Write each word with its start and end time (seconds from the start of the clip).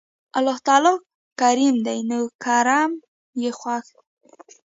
الله 0.37 0.57
تعالی 0.67 0.93
کريم 1.39 1.75
دی 1.85 1.99
نو 2.09 2.19
کرَم 2.43 2.91
ئي 3.39 3.47
خوښ 3.59 3.85
دی 3.95 4.01